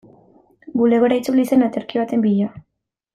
Bulegora 0.79 1.17
itzuli 1.21 1.45
zen 1.53 1.65
aterki 1.69 2.01
baten 2.05 2.25
bila. 2.25 2.49